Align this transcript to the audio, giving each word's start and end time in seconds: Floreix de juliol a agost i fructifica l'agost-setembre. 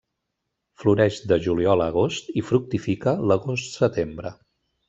Floreix 0.83 1.19
de 1.33 1.37
juliol 1.49 1.85
a 1.85 1.91
agost 1.95 2.33
i 2.43 2.47
fructifica 2.49 3.17
l'agost-setembre. 3.33 4.37